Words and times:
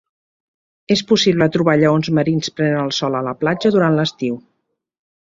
És 0.95 1.01
possible 1.11 1.47
trobar 1.55 1.75
lleons 1.81 2.09
marins 2.19 2.49
prenent 2.61 2.79
el 2.87 2.89
sol 3.01 3.19
a 3.21 3.21
la 3.29 3.35
platja 3.43 3.73
durant 3.77 3.99
l'estiu. 4.01 4.41